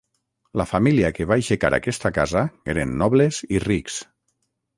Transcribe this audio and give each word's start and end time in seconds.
La 0.61 0.65
família 0.69 1.11
que 1.17 1.27
va 1.31 1.37
aixecar 1.41 1.71
aquesta 1.79 2.11
casa 2.15 2.43
eren 2.75 2.97
nobles 3.03 3.43
i 3.59 3.63
rics. 3.67 4.01